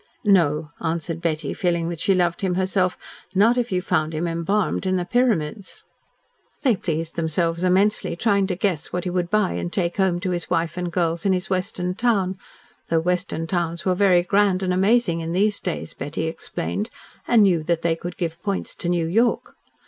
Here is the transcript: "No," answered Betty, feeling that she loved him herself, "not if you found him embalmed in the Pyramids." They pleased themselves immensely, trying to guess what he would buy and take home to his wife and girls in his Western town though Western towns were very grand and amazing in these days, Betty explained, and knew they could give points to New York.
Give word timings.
"No," 0.25 0.71
answered 0.81 1.21
Betty, 1.21 1.53
feeling 1.53 1.87
that 1.89 1.99
she 1.99 2.15
loved 2.15 2.41
him 2.41 2.55
herself, 2.55 2.97
"not 3.35 3.55
if 3.55 3.71
you 3.71 3.83
found 3.83 4.13
him 4.15 4.27
embalmed 4.27 4.87
in 4.87 4.95
the 4.95 5.05
Pyramids." 5.05 5.85
They 6.63 6.75
pleased 6.75 7.15
themselves 7.17 7.63
immensely, 7.63 8.15
trying 8.15 8.47
to 8.47 8.55
guess 8.55 8.87
what 8.91 9.03
he 9.03 9.11
would 9.11 9.29
buy 9.29 9.51
and 9.51 9.71
take 9.71 9.97
home 9.97 10.19
to 10.21 10.31
his 10.31 10.49
wife 10.49 10.75
and 10.75 10.91
girls 10.91 11.23
in 11.23 11.33
his 11.33 11.51
Western 11.51 11.93
town 11.93 12.39
though 12.87 12.99
Western 12.99 13.45
towns 13.45 13.85
were 13.85 13.93
very 13.93 14.23
grand 14.23 14.63
and 14.63 14.73
amazing 14.73 15.19
in 15.19 15.33
these 15.33 15.59
days, 15.59 15.93
Betty 15.93 16.23
explained, 16.23 16.89
and 17.27 17.43
knew 17.43 17.61
they 17.61 17.95
could 17.95 18.17
give 18.17 18.41
points 18.41 18.73
to 18.77 18.89
New 18.89 19.05
York. 19.05 19.53